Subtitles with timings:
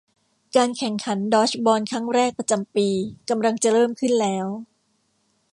[0.55, 2.87] การแข่งขันดอดจ์บอลครั้งแรกประจำปี
[3.29, 4.47] กำลังจะเริ่มขึ้นแล้ว